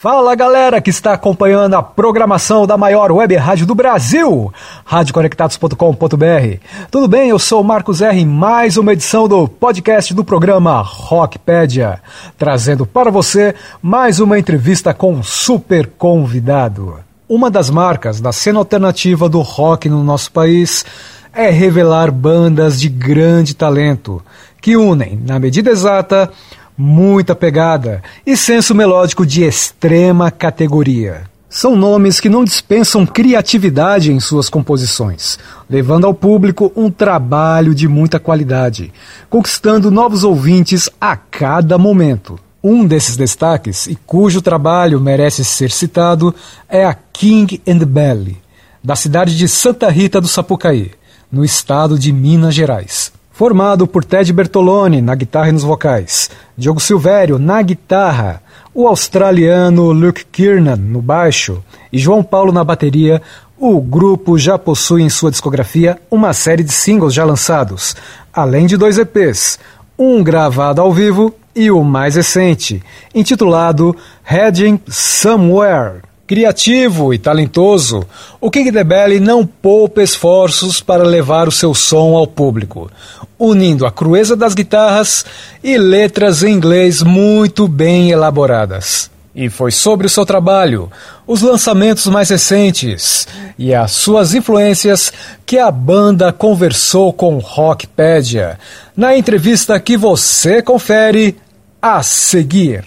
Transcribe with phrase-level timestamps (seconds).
[0.00, 4.52] Fala galera que está acompanhando a programação da maior web rádio do Brasil,
[4.84, 6.60] radioconectados.com.br.
[6.88, 7.30] Tudo bem?
[7.30, 8.24] Eu sou Marcos R.
[8.24, 12.00] mais uma edição do podcast do programa Rockpedia,
[12.38, 17.00] trazendo para você mais uma entrevista com um super convidado.
[17.28, 20.86] Uma das marcas da cena alternativa do rock no nosso país
[21.34, 24.22] é revelar bandas de grande talento
[24.60, 26.30] que unem, na medida exata,
[26.78, 31.22] muita pegada e senso melódico de extrema categoria.
[31.50, 35.38] São nomes que não dispensam criatividade em suas composições,
[35.68, 38.92] levando ao público um trabalho de muita qualidade,
[39.28, 42.38] conquistando novos ouvintes a cada momento.
[42.62, 46.32] Um desses destaques, e cujo trabalho merece ser citado,
[46.68, 48.36] é a King and Belly,
[48.84, 50.92] da cidade de Santa Rita do Sapucaí,
[51.32, 56.80] no estado de Minas Gerais formado por Ted Bertoloni na guitarra e nos vocais, Diogo
[56.80, 58.42] Silvério na guitarra,
[58.74, 61.62] o australiano Luke Kiernan no baixo
[61.92, 63.22] e João Paulo na bateria.
[63.56, 67.94] O grupo já possui em sua discografia uma série de singles já lançados,
[68.32, 69.56] além de dois EPs,
[69.96, 72.82] um gravado ao vivo e o mais recente,
[73.14, 76.07] intitulado Heading Somewhere.
[76.28, 78.06] Criativo e talentoso,
[78.38, 82.90] o King The Belly não poupa esforços para levar o seu som ao público,
[83.38, 85.24] unindo a crueza das guitarras
[85.64, 89.10] e letras em inglês muito bem elaboradas.
[89.34, 90.92] E foi sobre o seu trabalho,
[91.26, 93.26] os lançamentos mais recentes
[93.58, 95.10] e as suas influências
[95.46, 98.58] que a banda conversou com Rockpedia,
[98.94, 101.38] na entrevista que você confere
[101.80, 102.84] a seguir.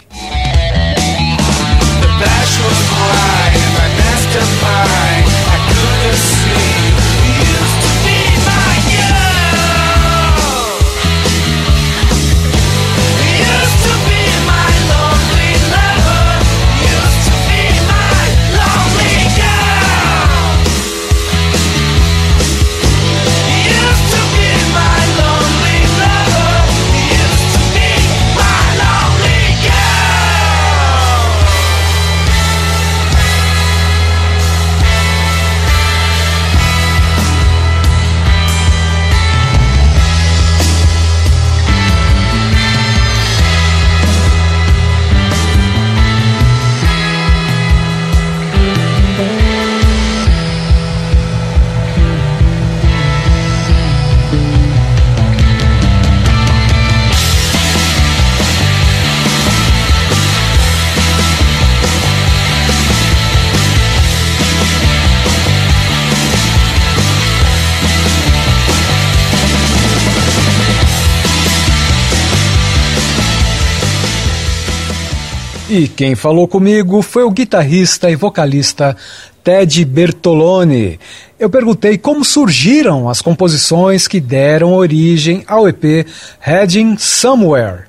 [75.81, 78.95] E quem falou comigo foi o guitarrista e vocalista
[79.43, 80.99] Ted Bertoloni.
[81.39, 86.05] Eu perguntei como surgiram as composições que deram origem ao EP
[86.39, 87.85] Heading Somewhere.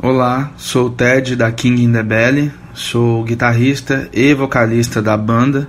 [0.00, 5.68] Olá, sou o Ted da King in the Belly, sou guitarrista e vocalista da banda.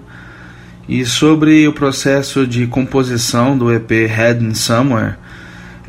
[0.88, 5.16] E sobre o processo de composição do EP Heading Somewhere,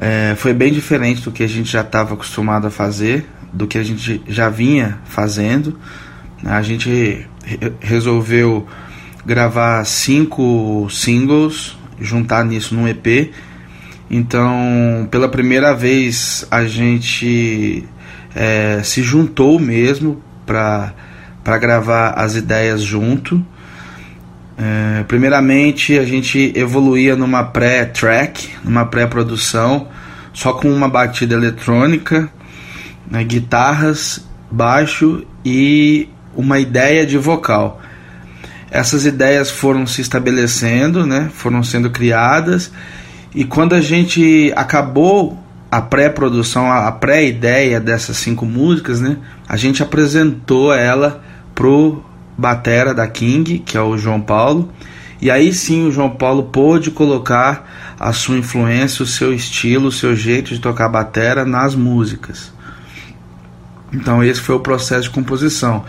[0.01, 3.25] é, foi bem diferente do que a gente já estava acostumado a fazer
[3.57, 5.79] do que a gente já vinha fazendo.
[6.45, 8.67] A gente re resolveu
[9.25, 13.33] gravar cinco singles, juntar nisso num EP.
[14.11, 17.85] Então, pela primeira vez, a gente
[18.35, 20.93] é, se juntou mesmo para
[21.59, 23.45] gravar as ideias junto.
[24.59, 29.89] É, primeiramente, a gente evoluía numa pré-track, numa pré-produção,
[30.33, 32.31] só com uma batida eletrônica
[33.11, 37.81] né, guitarras, baixo e uma ideia de vocal.
[38.71, 42.71] Essas ideias foram se estabelecendo, né, foram sendo criadas,
[43.35, 45.39] e quando a gente acabou
[45.71, 49.17] a pré-produção, a pré-ideia dessas cinco músicas, né,
[49.49, 51.23] a gente apresentou ela
[51.55, 52.05] pro
[52.37, 54.73] batera da King, que é o João Paulo,
[55.21, 59.93] e aí sim o João Paulo pôde colocar a sua influência, o seu estilo, o
[59.93, 62.56] seu jeito de tocar batera nas músicas.
[63.97, 65.85] Então esse foi o processo de composição.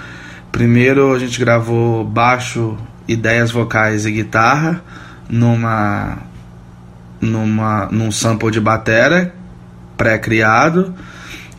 [0.52, 2.78] Primeiro a gente gravou baixo,
[3.08, 4.82] ideias vocais e guitarra
[5.30, 6.20] numa
[7.20, 9.34] numa num sample de batera
[9.98, 10.94] pré-criado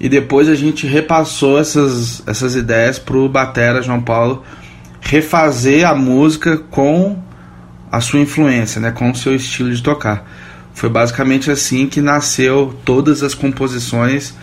[0.00, 4.43] e depois a gente repassou essas essas ideias pro batera João Paulo
[5.01, 7.23] refazer a música com
[7.91, 10.27] a sua influência, né, com o seu estilo de tocar.
[10.75, 14.35] Foi basicamente assim que nasceu todas as composições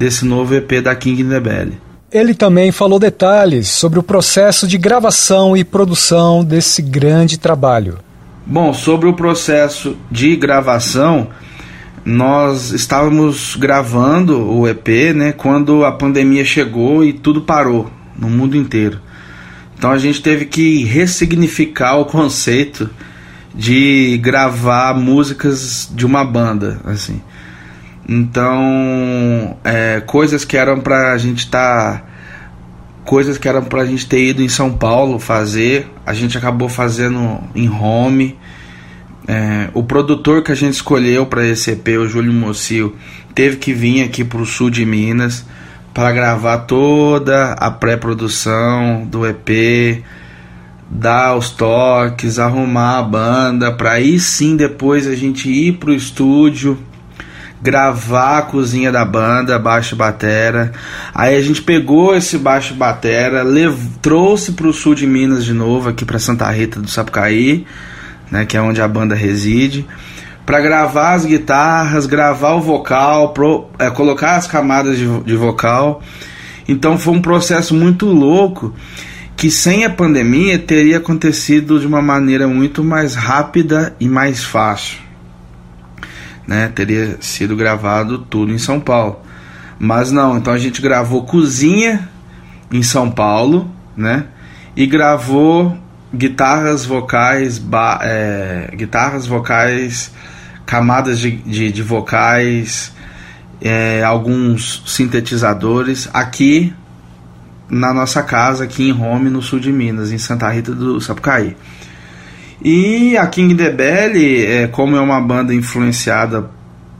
[0.00, 1.78] desse novo EP da King in the Belly.
[2.10, 7.98] Ele também falou detalhes sobre o processo de gravação e produção desse grande trabalho.
[8.46, 11.28] Bom, sobre o processo de gravação,
[12.02, 18.56] nós estávamos gravando o EP, né, quando a pandemia chegou e tudo parou no mundo
[18.56, 18.98] inteiro.
[19.76, 22.88] Então a gente teve que ressignificar o conceito
[23.54, 27.20] de gravar músicas de uma banda, assim.
[28.12, 32.00] Então, é, coisas que eram pra gente estar.
[32.00, 32.04] Tá,
[33.04, 37.38] coisas que eram pra gente ter ido em São Paulo fazer, a gente acabou fazendo
[37.54, 38.36] em home.
[39.28, 42.96] É, o produtor que a gente escolheu para esse EP, o Júlio Mocio,
[43.32, 45.46] teve que vir aqui para o sul de Minas
[45.94, 50.02] para gravar toda a pré-produção do EP,
[50.90, 56.76] dar os toques, arrumar a banda, para aí sim depois a gente ir pro estúdio
[57.62, 60.72] gravar a cozinha da banda, baixo batera.
[61.14, 63.44] Aí a gente pegou esse baixo batera,
[64.00, 67.66] trouxe pro sul de Minas de novo, aqui para Santa Rita do Sapucaí,
[68.30, 69.86] né, que é onde a banda reside,
[70.46, 76.02] para gravar as guitarras, gravar o vocal, pro, é, colocar as camadas de, de vocal.
[76.66, 78.74] Então foi um processo muito louco
[79.36, 85.09] que sem a pandemia teria acontecido de uma maneira muito mais rápida e mais fácil
[86.50, 86.66] né?
[86.74, 89.20] Teria sido gravado tudo em São Paulo.
[89.78, 92.08] Mas não, então a gente gravou cozinha
[92.72, 94.26] em São Paulo, né?
[94.74, 95.78] E gravou
[96.12, 97.62] guitarras vocais,
[98.02, 100.12] é, guitarras vocais,
[100.66, 102.92] camadas de, de, de vocais,
[103.60, 106.74] é, alguns sintetizadores aqui
[107.68, 111.56] na nossa casa, aqui em Rome, no sul de Minas, em Santa Rita do Sapucaí.
[112.62, 116.50] E a King the Belly, é, como é uma banda influenciada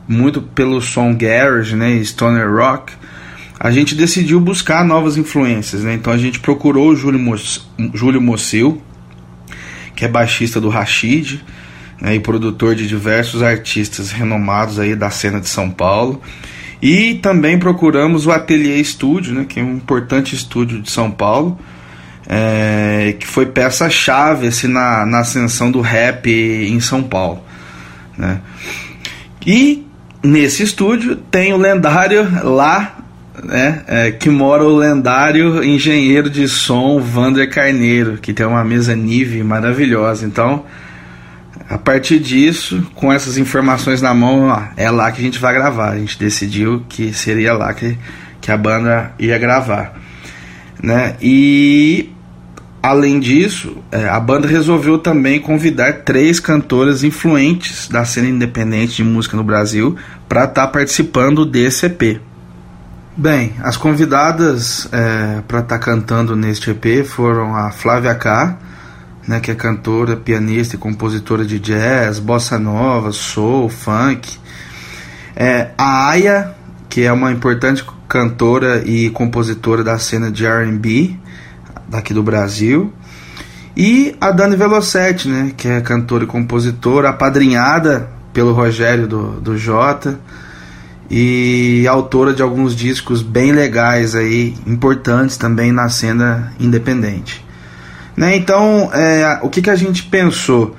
[0.09, 2.93] muito pelo som garage, né, stoner rock,
[3.59, 5.93] a gente decidiu buscar novas influências, né?
[5.93, 7.37] Então a gente procurou o Júlio, Mo
[7.93, 8.81] Júlio Mocil,
[9.95, 11.45] que é baixista do Rashid,
[12.01, 16.23] né, e produtor de diversos artistas renomados aí da cena de São Paulo.
[16.81, 21.59] E também procuramos o Atelier Studio, né, que é um importante estúdio de São Paulo,
[22.33, 27.43] é, que foi peça-chave assim, na, na ascensão do rap em São Paulo.
[28.17, 28.41] Né?
[29.45, 29.85] E
[30.23, 32.99] nesse estúdio tem o lendário lá,
[33.43, 38.95] né, é, que mora o lendário engenheiro de som Vander Carneiro, que tem uma mesa
[38.95, 40.25] Nive maravilhosa.
[40.25, 40.65] Então,
[41.69, 45.53] a partir disso, com essas informações na mão, ó, é lá que a gente vai
[45.53, 45.91] gravar.
[45.91, 47.99] A gente decidiu que seria lá que,
[48.41, 49.99] que a banda ia gravar.
[50.81, 51.17] Né?
[51.21, 52.11] E
[52.83, 59.05] Além disso, é, a banda resolveu também convidar três cantoras influentes da cena independente de
[59.05, 59.97] música no Brasil
[60.27, 62.21] para estar tá participando desse EP.
[63.15, 68.57] Bem, as convidadas é, para estar tá cantando neste EP foram a Flávia K,
[69.29, 74.39] né, que é cantora, pianista e compositora de jazz, bossa nova, soul, funk.
[75.37, 76.55] É, a Aya,
[76.89, 81.21] que é uma importante cantora e compositora da cena de R&B
[81.91, 82.93] daqui do Brasil.
[83.77, 89.59] E a Dani Velocetti, né, que é cantora e compositora, apadrinhada pelo Rogério do, do
[89.59, 90.19] Jota
[91.11, 97.45] e autora de alguns discos bem legais aí, importantes também na cena independente.
[98.17, 100.77] Né, então, é, o que, que a gente pensou?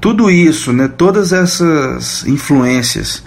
[0.00, 3.22] Tudo isso, né, todas essas influências,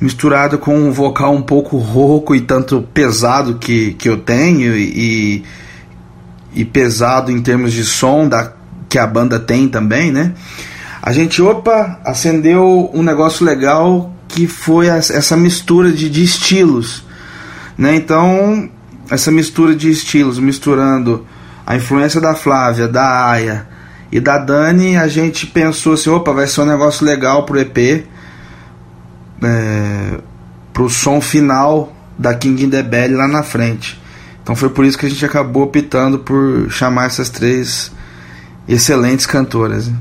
[0.00, 4.82] misturado com um vocal um pouco rouco e tanto pesado que, que eu tenho e,
[4.94, 5.44] e
[6.64, 8.52] pesado em termos de som da,
[8.88, 10.32] que a banda tem também, né?
[11.02, 17.04] A gente, opa, acendeu um negócio legal que foi essa mistura de, de estilos,
[17.78, 17.94] né?
[17.94, 18.68] Então,
[19.10, 21.26] essa mistura de estilos, misturando
[21.66, 23.68] a influência da Flávia, da Aya
[24.10, 28.06] e da Dani, a gente pensou assim, opa, vai ser um negócio legal pro EP,
[29.42, 30.18] é,
[30.72, 34.00] pro som final da King in the Belly lá na frente.
[34.46, 37.90] Então foi por isso que a gente acabou optando por chamar essas três
[38.68, 39.88] excelentes cantoras.
[39.88, 39.96] Né?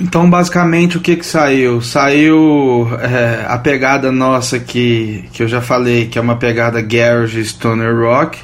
[0.00, 1.80] Então, basicamente, o que que saiu?
[1.80, 7.40] Saiu é, a pegada nossa que, que eu já falei, que é uma pegada garage
[7.44, 8.40] stoner rock,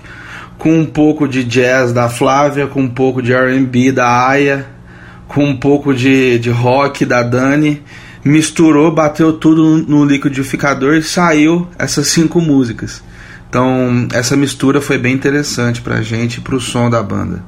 [0.57, 4.69] com um pouco de jazz da Flávia, com um pouco de R&B da Aya,
[5.27, 7.83] com um pouco de, de rock da Dani,
[8.25, 13.03] misturou, bateu tudo no, no liquidificador e saiu essas cinco músicas.
[13.53, 17.45] Então, essa mistura foi bem interessante para a gente e para o som da banda.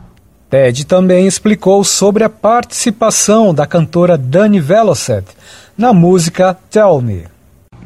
[0.51, 5.25] Ted também explicou sobre a participação da cantora Dani Velocet
[5.79, 7.25] na música Tell Me.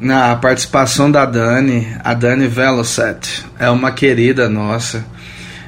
[0.01, 5.05] Na participação da Dani, a Dani Velocet, é uma querida nossa.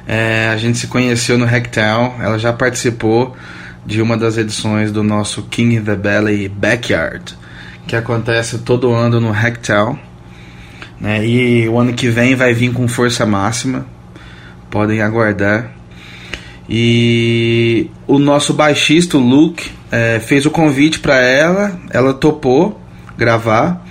[0.06, 3.34] É, a gente se conheceu no Hacktown, ela já participou
[3.86, 7.34] de uma das edições do nosso King in the Belly Backyard,
[7.86, 10.11] que acontece todo ano no Hacktown.
[11.02, 11.26] Né?
[11.26, 13.84] E o ano que vem vai vir com força máxima,
[14.70, 15.72] podem aguardar.
[16.68, 22.80] E o nosso baixista, o Luke, é, fez o convite para ela, ela topou
[23.18, 23.84] gravar.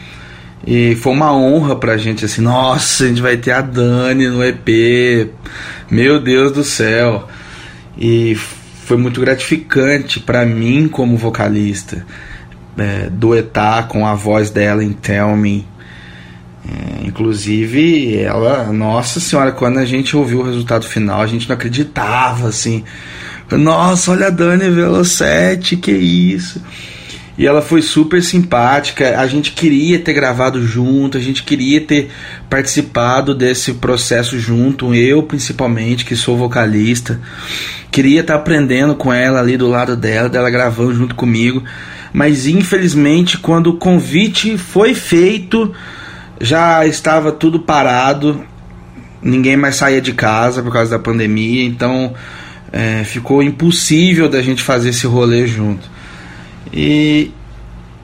[0.66, 4.44] E foi uma honra pra gente, assim, nossa, a gente vai ter a Dani no
[4.44, 5.30] EP,
[5.90, 7.28] meu Deus do céu.
[7.98, 12.06] E foi muito gratificante para mim como vocalista,
[12.78, 15.68] é, duetar com a voz dela em Tell Me.
[16.68, 21.56] É, inclusive, ela, nossa senhora, quando a gente ouviu o resultado final, a gente não
[21.56, 22.84] acreditava, assim.
[23.52, 26.62] Nossa, olha a Dani Velocete, que isso.
[27.38, 29.20] E ela foi super simpática.
[29.20, 32.10] A gente queria ter gravado junto, a gente queria ter
[32.50, 34.94] participado desse processo junto.
[34.94, 37.20] Eu, principalmente, que sou vocalista,
[37.90, 41.64] queria estar aprendendo com ela ali do lado dela, dela gravando junto comigo.
[42.14, 45.74] Mas infelizmente, quando o convite foi feito,
[46.42, 48.44] já estava tudo parado.
[49.22, 52.14] Ninguém mais saía de casa por causa da pandemia, então
[52.72, 55.90] é, ficou impossível da gente fazer esse rolê junto.
[56.74, 57.32] E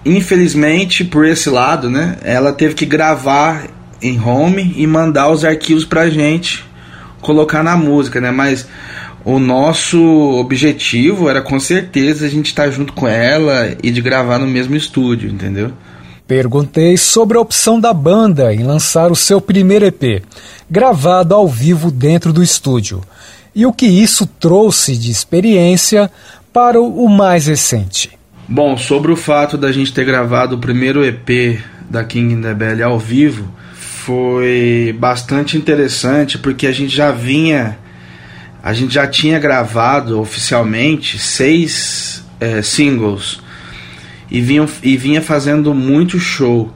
[0.05, 3.67] infelizmente por esse lado, né, ela teve que gravar
[4.01, 6.63] em home e mandar os arquivos pra gente
[7.19, 8.29] colocar na música, né?
[8.29, 8.67] Mas
[9.25, 9.99] o nosso
[10.39, 14.47] objetivo era com certeza a gente estar tá junto com ela e de gravar no
[14.47, 15.71] mesmo estúdio, entendeu?
[16.27, 20.21] Perguntei sobre a opção da banda em lançar o seu primeiro EP,
[20.69, 23.01] gravado ao vivo dentro do estúdio,
[23.55, 26.11] e o que isso trouxe de experiência
[26.51, 28.11] para o mais recente.
[28.45, 32.53] Bom, sobre o fato da gente ter gravado o primeiro EP da King in the
[32.53, 37.77] Belly ao vivo, foi bastante interessante porque a gente já vinha,
[38.61, 43.46] a gente já tinha gravado oficialmente seis é, singles
[44.29, 46.73] e vinha, e vinha fazendo muito show.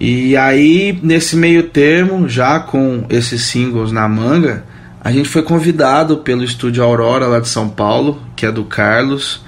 [0.00, 4.64] E aí, nesse meio termo, já com esses singles na manga,
[5.00, 9.42] a gente foi convidado pelo estúdio Aurora lá de São Paulo, que é do Carlos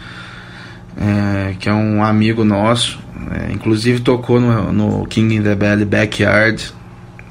[1.01, 2.99] é, que é um amigo nosso.
[3.31, 6.73] É, inclusive tocou no, no, King in the Belly Backyard,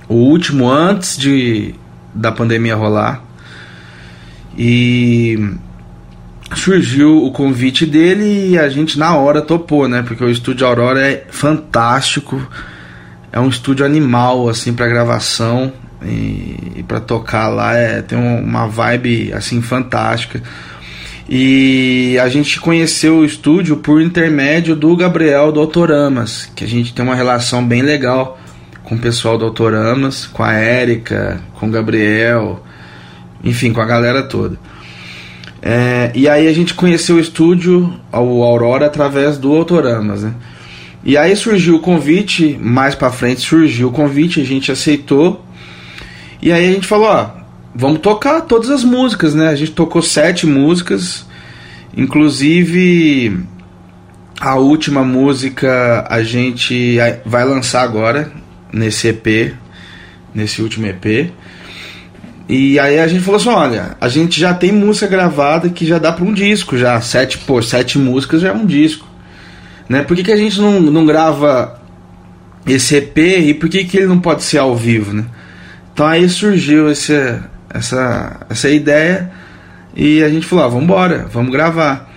[0.08, 1.76] o último antes de
[2.14, 3.22] da pandemia rolar.
[4.58, 5.56] E
[6.56, 10.02] surgiu o convite dele e a gente na hora topou, né?
[10.02, 12.46] Porque o estúdio Aurora é fantástico,
[13.32, 15.72] é um estúdio animal assim para gravação
[16.04, 20.42] e, e para tocar lá é tem uma vibe assim fantástica.
[21.32, 26.92] E a gente conheceu o estúdio por intermédio do Gabriel do Autoramas, que a gente
[26.92, 28.40] tem uma relação bem legal
[28.84, 32.64] com o pessoal do Autoramas, com a Érica, com o Gabriel,
[33.44, 34.58] enfim, com a galera toda.
[35.62, 40.34] É, e aí a gente conheceu o estúdio, o Aurora, através do Autoramas, né?
[41.04, 45.46] E aí surgiu o convite, mais para frente surgiu o convite, a gente aceitou.
[46.42, 47.30] E aí a gente falou, ó,
[47.74, 49.48] vamos tocar todas as músicas, né?
[49.50, 51.26] A gente tocou sete músicas,
[51.96, 53.38] inclusive
[54.40, 58.32] a última música a gente vai lançar agora
[58.72, 59.54] nesse EP,
[60.34, 61.32] nesse último EP.
[62.50, 66.00] E aí a gente falou assim, olha, a gente já tem música gravada que já
[66.00, 69.08] dá para um disco, já sete, pô, sete músicas já é um disco,
[69.88, 70.02] né?
[70.02, 71.80] Por que, que a gente não, não grava
[72.66, 75.26] esse EP e por que, que ele não pode ser ao vivo, né?
[75.94, 77.14] Então aí surgiu esse,
[77.70, 79.30] essa, essa ideia
[79.96, 82.10] e a gente falou, ah, vamos embora, vamos gravar.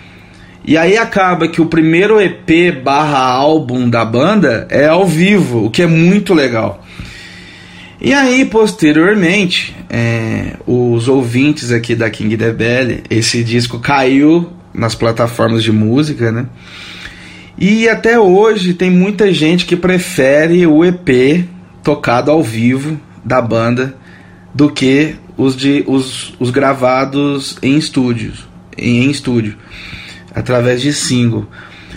[0.65, 5.71] E aí acaba que o primeiro EP barra álbum da banda é ao vivo, o
[5.71, 6.82] que é muito legal.
[8.04, 12.52] E aí, posteriormente, é, os ouvintes aqui da King the
[13.09, 16.47] esse disco caiu nas plataformas de música, né?
[17.56, 21.47] E até hoje tem muita gente que prefere o EP
[21.80, 23.94] tocado ao vivo da banda
[24.52, 29.56] do que os, de, os, os gravados em estúdios, em, em estúdio,
[30.35, 31.47] através de single.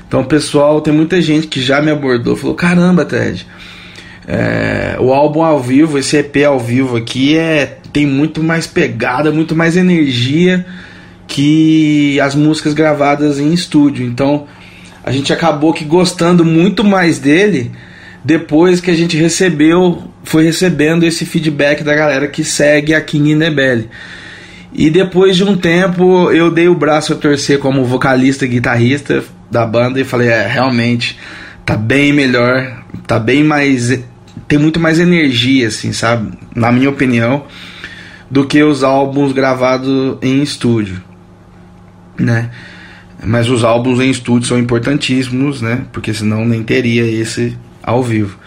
[0.07, 3.47] Então, pessoal, tem muita gente que já me abordou, falou: caramba, Ted,
[4.27, 9.31] é, o álbum ao vivo, esse EP ao vivo aqui é tem muito mais pegada,
[9.31, 10.65] muito mais energia
[11.27, 14.05] que as músicas gravadas em estúdio.
[14.05, 14.47] Então,
[15.03, 17.71] a gente acabou que gostando muito mais dele
[18.23, 23.31] depois que a gente recebeu, foi recebendo esse feedback da galera que segue a King
[23.31, 23.87] in the Belly.
[24.73, 29.23] E depois de um tempo eu dei o braço a torcer como vocalista e guitarrista
[29.49, 31.17] da banda e falei, é, realmente
[31.63, 34.03] tá bem melhor, tá bem mais
[34.47, 36.31] tem muito mais energia assim, sabe?
[36.55, 37.45] Na minha opinião,
[38.29, 41.01] do que os álbuns gravados em estúdio,
[42.19, 42.49] né?
[43.23, 45.85] Mas os álbuns em estúdio são importantíssimos, né?
[45.91, 48.37] Porque senão nem teria esse ao vivo.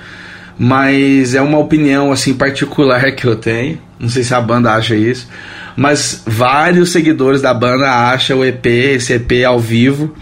[0.59, 3.79] Mas é uma opinião assim particular que eu tenho.
[3.99, 5.29] Não sei se a banda acha isso,
[5.77, 10.15] mas vários seguidores da banda acham o EP, esse EP ao vivo,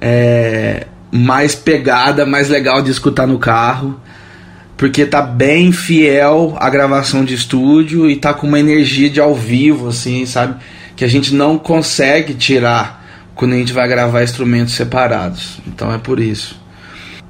[0.00, 4.00] é, mais pegada, mais legal de escutar no carro,
[4.80, 9.34] porque tá bem fiel à gravação de estúdio e tá com uma energia de ao
[9.34, 10.54] vivo, assim, sabe?
[10.96, 15.60] Que a gente não consegue tirar quando a gente vai gravar instrumentos separados.
[15.66, 16.58] Então é por isso.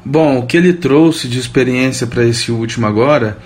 [0.05, 3.37] Bom, o que ele trouxe de experiência para esse último agora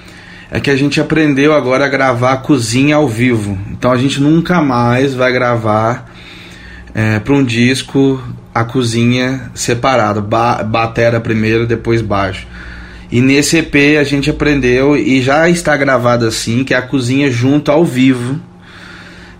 [0.50, 3.58] é que a gente aprendeu agora a gravar a cozinha ao vivo.
[3.70, 6.12] Então a gente nunca mais vai gravar
[6.94, 8.22] é, para um disco
[8.54, 12.46] a cozinha separada, ba batera primeiro, depois baixo.
[13.14, 17.30] E nesse EP a gente aprendeu e já está gravado assim, que é a cozinha
[17.30, 18.38] junto ao vivo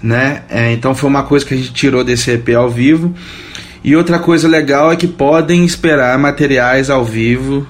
[0.05, 0.43] né?
[0.51, 3.15] É, então foi uma coisa que a gente tirou desse EP ao vivo.
[3.83, 7.67] E outra coisa legal é que podem esperar materiais ao vivo,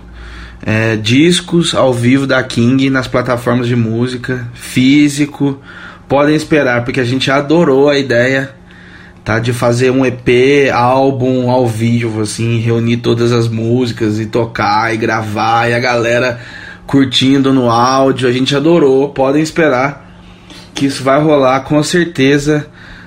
[0.67, 5.61] é, discos ao vivo da King nas plataformas de música, físico.
[6.09, 8.51] Podem esperar, porque a gente adorou a ideia
[9.25, 14.93] tá, de fazer um EP, álbum ao vivo, assim, reunir todas as músicas e tocar
[14.95, 16.41] e gravar e a galera
[16.87, 18.29] curtindo no áudio.
[18.29, 20.05] A gente adorou, podem esperar
[20.75, 22.67] que isso vai rolar com certeza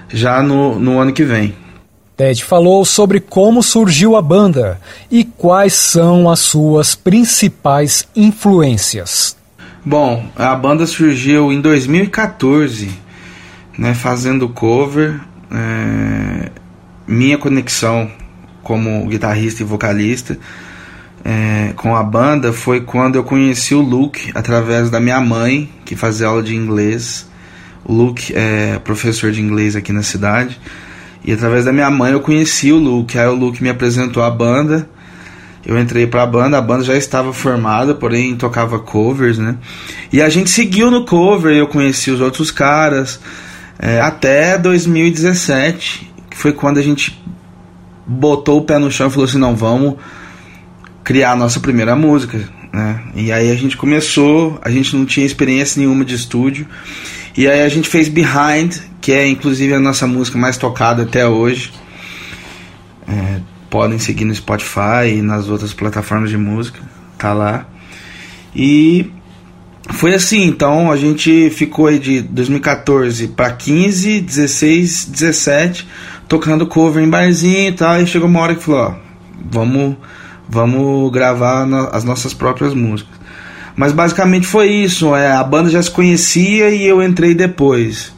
[0.09, 1.53] já no, no ano que vem.
[2.15, 4.81] Ted falou sobre como surgiu a banda
[5.11, 9.37] e quais são as suas principais influências.
[9.85, 12.89] Bom, a banda surgiu em 2014,
[13.77, 15.21] né, fazendo cover.
[15.51, 16.51] É,
[17.07, 18.11] minha conexão
[18.63, 20.37] como guitarrista e vocalista
[21.23, 25.95] é, com a banda foi quando eu conheci o Luke através da minha mãe, que
[25.95, 27.29] fazia aula de inglês.
[27.83, 30.59] O Luke é professor de inglês aqui na cidade.
[31.25, 33.19] E através da minha mãe eu conheci o Luke.
[33.19, 34.87] Aí o Luke me apresentou a banda.
[35.65, 39.57] Eu entrei para a banda, a banda já estava formada, porém tocava covers, né?
[40.13, 43.19] E a gente seguiu no cover, eu conheci os outros caras.
[43.79, 47.21] É, até 2017, que foi quando a gente
[48.05, 49.95] botou o pé no chão e falou assim: não, vamos
[51.03, 52.37] criar a nossa primeira música.
[52.73, 53.03] Né?
[53.15, 56.67] E aí a gente começou, a gente não tinha experiência nenhuma de estúdio.
[57.35, 61.27] E aí a gente fez Behind, que é inclusive a nossa música mais tocada até
[61.27, 61.71] hoje.
[63.07, 66.79] É, podem seguir no Spotify e nas outras plataformas de música,
[67.17, 67.67] tá lá.
[68.55, 69.11] E
[69.89, 75.87] foi assim, então a gente ficou aí de 2014 para 15, 16, 17
[76.27, 78.95] tocando cover em barzinho e tal, e chegou uma hora que falou, ó,
[79.49, 79.95] vamos
[80.49, 83.17] vamos gravar as nossas próprias músicas.
[83.75, 85.15] Mas basicamente foi isso.
[85.15, 88.11] É, a banda já se conhecia e eu entrei depois.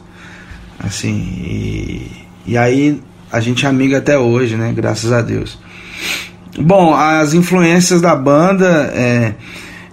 [0.78, 2.10] Assim, e,
[2.46, 4.72] e aí a gente é amiga até hoje, né?
[4.74, 5.58] Graças a Deus.
[6.58, 9.34] Bom, as influências da banda é,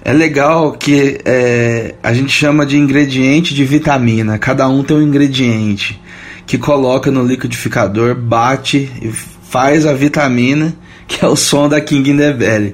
[0.08, 4.40] é legal que é, a gente chama de ingrediente de vitamina.
[4.40, 6.02] Cada um tem um ingrediente
[6.46, 10.74] que coloca no liquidificador, bate e faz a vitamina,
[11.06, 12.74] que é o som da King in the.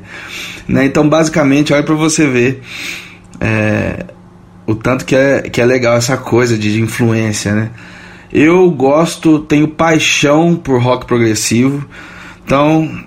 [0.67, 0.85] Né?
[0.85, 2.61] Então, basicamente, olha para você ver
[3.41, 4.05] é,
[4.67, 7.55] o tanto que é, que é legal essa coisa de, de influência.
[7.55, 7.71] Né?
[8.31, 11.83] Eu gosto, tenho paixão por rock progressivo.
[12.45, 13.03] Então,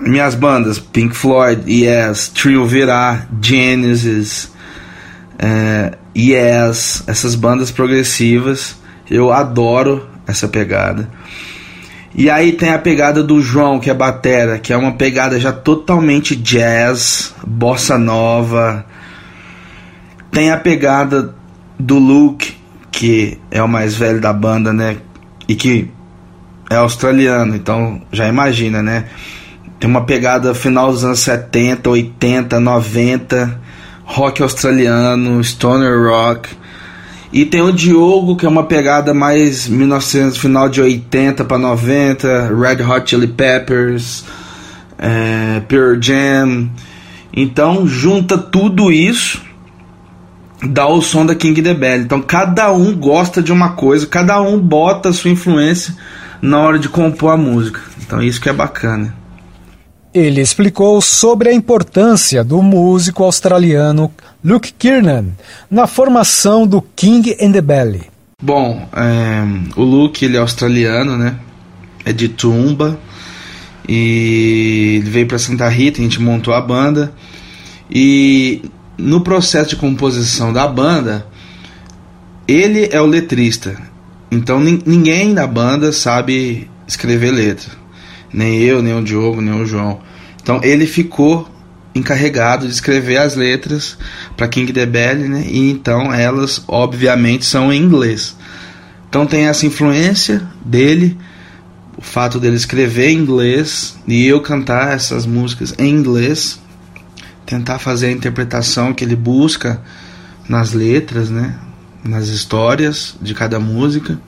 [0.00, 4.50] minhas bandas, Pink Floyd, Yes, Trio Virá, Genesis,
[5.38, 8.76] é, Yes, essas bandas progressivas,
[9.10, 11.08] eu adoro essa pegada.
[12.14, 15.52] E aí tem a pegada do João, que é batera, que é uma pegada já
[15.52, 18.84] totalmente jazz, bossa nova.
[20.30, 21.34] Tem a pegada
[21.78, 22.56] do Luke,
[22.90, 24.96] que é o mais velho da banda, né?
[25.48, 25.88] E que
[26.68, 29.06] é australiano, então já imagina, né?
[29.80, 33.60] Tem uma pegada final dos anos 70, 80, 90,
[34.04, 36.50] rock australiano, stoner rock.
[37.32, 42.54] E tem o Diogo, que é uma pegada mais 1900, final de 80 para 90,
[42.54, 44.26] Red Hot Chili Peppers,
[44.98, 46.68] é, Pearl Jam.
[47.32, 49.40] Então junta tudo isso,
[50.62, 52.02] dá o som da King the Bell.
[52.02, 55.96] Então cada um gosta de uma coisa, cada um bota a sua influência
[56.42, 57.80] na hora de compor a música.
[58.04, 59.19] Então isso que é bacana.
[60.12, 64.10] Ele explicou sobre a importância do músico australiano
[64.44, 65.26] Luke Kiernan
[65.70, 68.02] na formação do King and the Belly.
[68.42, 71.36] Bom, é, o Luke ele é australiano, né?
[72.04, 72.98] É de Tumba
[73.86, 77.12] E ele veio para Santa Rita, a gente montou a banda.
[77.88, 78.62] E
[78.98, 81.26] no processo de composição da banda,
[82.48, 83.76] ele é o letrista.
[84.30, 87.79] Então ninguém da banda sabe escrever letra.
[88.32, 90.00] Nem eu, nem o Diogo, nem o João.
[90.42, 91.48] Então ele ficou
[91.94, 93.98] encarregado de escrever as letras
[94.36, 95.44] para King the Belly, né?
[95.46, 98.36] E então elas obviamente são em inglês.
[99.08, 101.18] Então tem essa influência dele,
[101.96, 106.60] o fato dele escrever em inglês e eu cantar essas músicas em inglês,
[107.44, 109.82] tentar fazer a interpretação que ele busca
[110.48, 111.56] nas letras, né?
[112.04, 114.18] Nas histórias de cada música.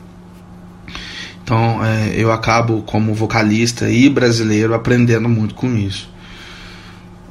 [1.42, 6.10] Então é, eu acabo como vocalista e brasileiro aprendendo muito com isso.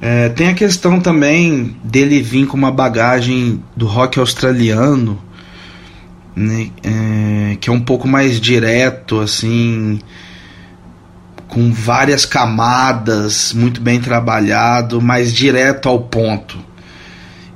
[0.02, 5.22] É, tem a questão também dele vir com uma bagagem do rock australiano,
[6.36, 10.00] né, é, que é um pouco mais direto, assim,
[11.48, 16.58] com várias camadas, muito bem trabalhado, mais direto ao ponto.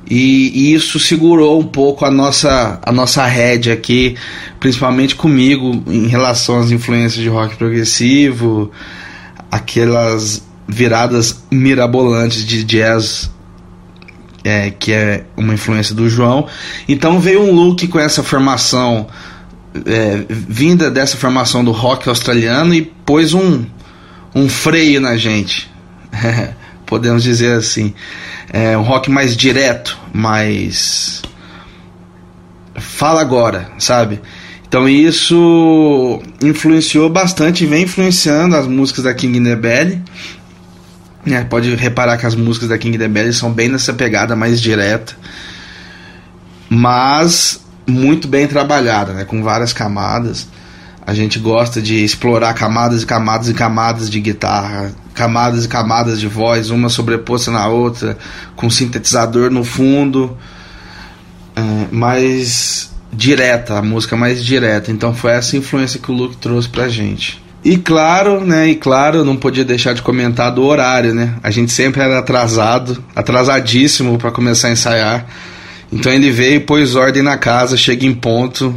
[0.08, 4.16] E, e, isso segurou um pouco a nossa, a nossa rédea aqui,
[4.60, 8.72] principalmente comigo, em relação às influências de rock progressivo,
[9.50, 13.32] aquelas viradas mirabolantes de jazz,
[14.44, 16.48] é, que é uma influência do João.
[16.88, 19.08] Então veio um look com essa formação,
[19.86, 23.66] é, vinda dessa formação do rock australiano, e pôs um,
[24.36, 25.68] um freio na gente.
[26.86, 27.94] podemos dizer assim.
[28.52, 31.22] É um rock mais direto, mais.
[32.76, 34.22] Fala agora, sabe?
[34.68, 40.02] Então isso influenciou bastante vem influenciando as músicas da King Nebelly.
[41.26, 45.16] É, pode reparar que as músicas da King Nebelly são bem nessa pegada mais direta,
[46.70, 49.26] mas muito bem trabalhada, né?
[49.26, 50.48] com várias camadas.
[51.06, 56.20] A gente gosta de explorar camadas e camadas e camadas de guitarra, camadas e camadas
[56.20, 58.18] de voz, uma sobreposta na outra,
[58.56, 60.36] com sintetizador no fundo,
[61.56, 61.62] é,
[61.96, 64.92] mais direta, a música mais direta.
[64.92, 67.44] Então foi essa influência que o Luke trouxe pra gente.
[67.64, 71.36] E claro, né, e claro, não podia deixar de comentar do horário, né?
[71.42, 75.26] A gente sempre era atrasado, atrasadíssimo para começar a ensaiar.
[75.92, 78.76] Então ele veio, pôs ordem na casa, chega em ponto,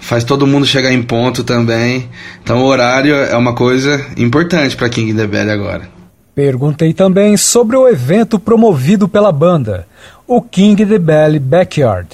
[0.00, 2.08] faz todo mundo chegar em ponto também.
[2.42, 5.88] Então o horário é uma coisa importante para King the Belly agora.
[6.34, 9.86] Perguntei também sobre o evento promovido pela banda,
[10.26, 12.08] o King the Belly Backyard.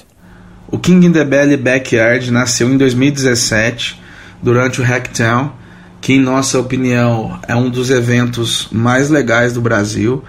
[0.71, 4.01] O King the Belly Backyard nasceu em 2017
[4.41, 5.51] durante o Hacktown,
[5.99, 10.23] que em nossa opinião é um dos eventos mais legais do Brasil.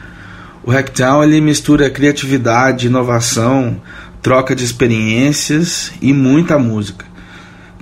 [0.65, 3.81] O Hacktown ele mistura criatividade, inovação,
[4.21, 7.14] troca de experiências e muita música.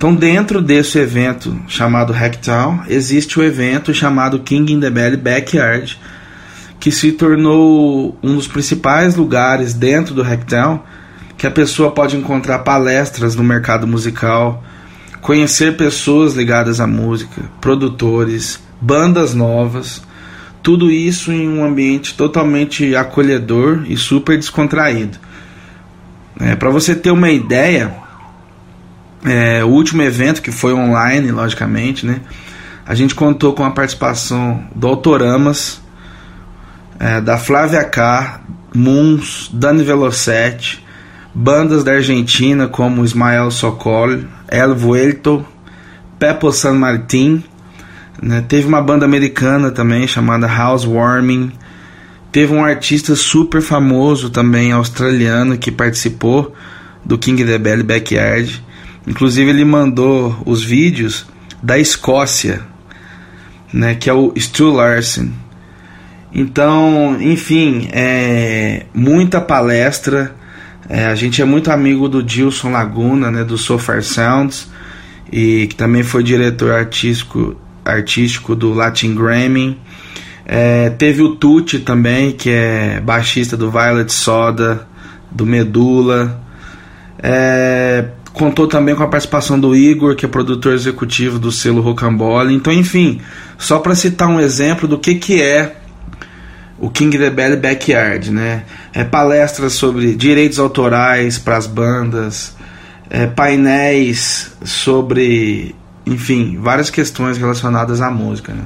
[0.03, 5.97] Então, dentro desse evento chamado Hacktown, existe o evento chamado King in the Belly Backyard,
[6.77, 10.81] que se tornou um dos principais lugares dentro do Hacktown
[11.37, 14.61] que a pessoa pode encontrar palestras no mercado musical,
[15.21, 20.03] conhecer pessoas ligadas à música, produtores, bandas novas,
[20.61, 25.17] tudo isso em um ambiente totalmente acolhedor e super descontraído.
[26.41, 28.02] É, Para você ter uma ideia,
[29.25, 32.21] é, o último evento, que foi online, logicamente, né?
[32.85, 35.81] A gente contou com a participação do Autoramas,
[36.99, 38.41] é, da Flávia K,
[38.75, 40.83] Moons, Dani Velocetti,
[41.33, 45.45] bandas da Argentina como Ismael Sokol, El Vuelto,
[46.19, 47.43] Pepo San Martin,
[48.21, 48.43] né?
[48.47, 51.51] teve uma banda americana também chamada Housewarming,
[52.31, 56.53] teve um artista super famoso também australiano que participou
[57.03, 58.63] do King the Belly Backyard,
[59.05, 61.25] Inclusive ele mandou os vídeos
[61.61, 62.61] da Escócia,
[63.71, 65.33] né, que é o Stu Larsen.
[66.33, 70.33] Então, enfim, é muita palestra.
[70.89, 74.69] É, a gente é muito amigo do Dilson Laguna, né, do Sofar Sounds,
[75.31, 79.79] e que também foi diretor artístico, artístico do Latin Grammy.
[80.45, 84.87] É, teve o Tucci também, que é baixista do Violet Soda,
[85.31, 86.41] do Medula.
[87.21, 92.53] É, Contou também com a participação do Igor, que é produtor executivo do selo Rocambole.
[92.53, 93.21] Então, enfim,
[93.59, 95.75] só para citar um exemplo do que, que é
[96.79, 98.63] o King the Belly Backyard, né?
[98.91, 102.55] É palestras sobre direitos autorais para as bandas,
[103.09, 108.63] é, painéis sobre, enfim, várias questões relacionadas à música, né?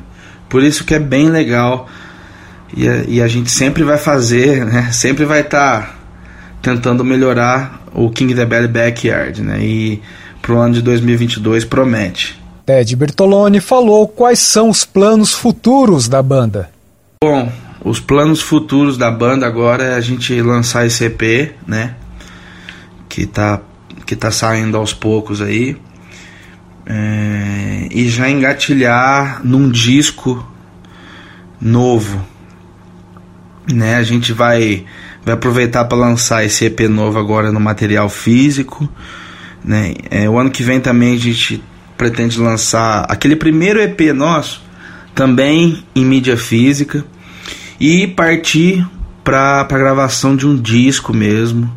[0.48, 1.90] Por isso que é bem legal
[2.76, 4.90] e a, e a gente sempre vai fazer, né?
[4.94, 5.94] Sempre vai estar tá
[6.62, 9.60] tentando melhorar o King the Belly Backyard, né?
[9.62, 10.02] E
[10.42, 12.40] pro ano de 2022 promete.
[12.66, 16.70] Ted Bertoloni falou quais são os planos futuros da banda.
[17.24, 17.52] Bom,
[17.84, 21.96] os planos futuros da banda agora é a gente lançar esse EP, né?
[23.08, 23.62] Que tá,
[24.06, 25.78] que tá saindo aos poucos aí.
[26.86, 30.46] É, e já engatilhar num disco
[31.60, 32.22] novo,
[33.72, 33.96] né?
[33.96, 34.86] A gente vai
[35.28, 38.88] vai aproveitar para lançar esse EP novo agora no material físico,
[39.62, 39.94] né?
[40.10, 41.62] É, o ano que vem também a gente
[41.98, 44.62] pretende lançar aquele primeiro EP nosso
[45.14, 47.04] também em mídia física
[47.78, 48.88] e partir
[49.22, 51.76] para a gravação de um disco mesmo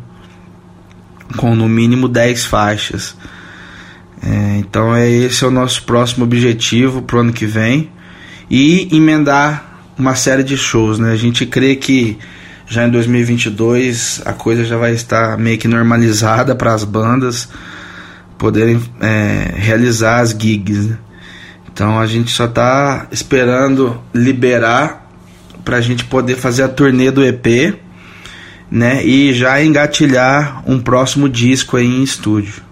[1.35, 3.17] com no mínimo 10 faixas.
[4.23, 7.89] É, então é esse é o nosso próximo objetivo pro ano que vem
[8.49, 11.11] e emendar uma série de shows, né?
[11.11, 12.17] A gente crê que
[12.71, 17.49] já em 2022 a coisa já vai estar meio que normalizada para as bandas
[18.37, 20.87] poderem é, realizar as gigs.
[20.87, 20.97] Né?
[21.69, 25.05] Então a gente só está esperando liberar
[25.65, 27.77] para a gente poder fazer a turnê do EP,
[28.71, 29.05] né?
[29.05, 32.63] E já engatilhar um próximo disco aí em estúdio.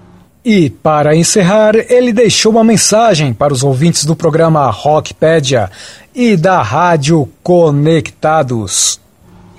[0.46, 5.70] E para encerrar, ele deixou uma mensagem para os ouvintes do programa Rockpedia
[6.16, 9.00] e da Rádio Conectados.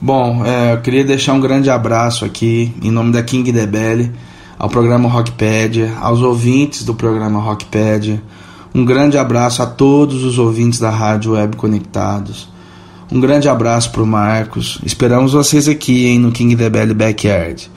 [0.02, 4.10] Bom, é, eu queria deixar um grande abraço aqui, em nome da King Debelly,
[4.58, 8.22] ao programa Rockpedia, aos ouvintes do programa Rockpedia.
[8.74, 12.48] Um grande abraço a todos os ouvintes da Rádio Web Conectados.
[13.12, 14.80] Um grande abraço para o Marcos.
[14.86, 17.70] Esperamos vocês aqui hein, no King Debelly Backyard.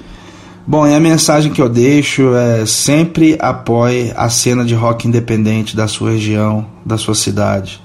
[0.66, 5.76] Bom, e a mensagem que eu deixo é sempre apoie a cena de rock independente
[5.76, 7.82] da sua região, da sua cidade,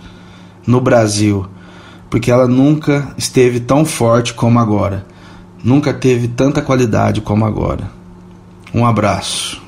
[0.65, 1.49] no Brasil
[2.11, 5.05] porque ela nunca esteve tão forte como agora.
[5.63, 7.91] Nunca teve tanta qualidade como agora.
[8.75, 9.63] Um abraço.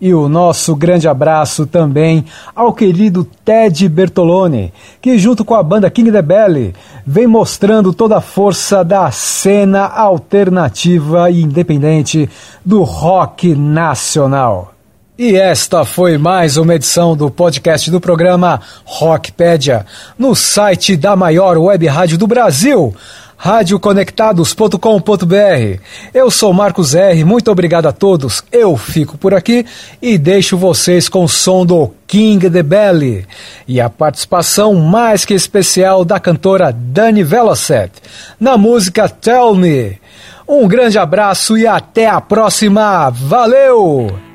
[0.00, 2.24] E o nosso grande abraço também
[2.56, 6.74] ao querido Ted Bertolone, que junto com a banda King the Belly
[7.06, 12.28] vem mostrando toda a força da cena alternativa e independente
[12.64, 14.74] do rock nacional.
[15.24, 19.86] E esta foi mais uma edição do podcast do programa Rockpedia,
[20.18, 22.92] no site da maior web rádio do Brasil,
[23.36, 25.80] radioconectados.com.br.
[26.12, 28.42] Eu sou Marcos R, muito obrigado a todos.
[28.50, 29.64] Eu fico por aqui
[30.02, 33.24] e deixo vocês com o som do King the Belly
[33.68, 37.92] e a participação mais que especial da cantora Dani Velocet
[38.40, 40.00] na música Tell Me.
[40.48, 43.08] Um grande abraço e até a próxima.
[43.08, 44.31] Valeu!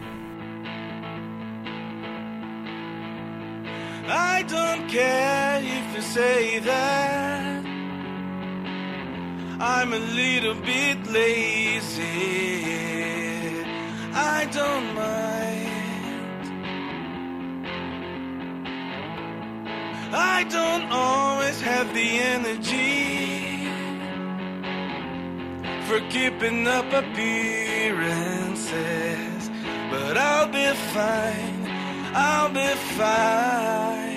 [6.18, 7.64] Say that
[9.60, 12.34] I'm a little bit lazy.
[14.36, 16.44] I don't mind.
[20.12, 23.70] I don't always have the energy
[25.88, 28.72] for keeping up appearances,
[29.92, 31.62] but I'll be fine.
[32.16, 32.70] I'll be
[33.02, 34.17] fine.